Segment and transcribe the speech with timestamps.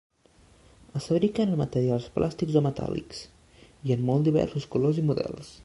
[0.99, 3.21] Es fabriquen en materials plàstics o metàl·lics
[3.91, 5.57] i en molt diversos colors i models.